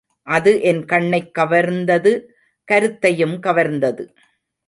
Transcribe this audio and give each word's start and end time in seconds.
அது 0.27 0.61
என் 0.61 0.85
கண்ணைக் 0.85 1.31
கவர்ந்தது 1.39 2.11
கருத்தையும் 2.67 3.37
கவர்ந்தது. 3.41 4.03